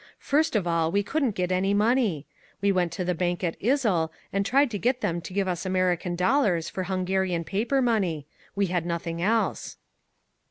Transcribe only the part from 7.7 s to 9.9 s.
money; we had nothing else."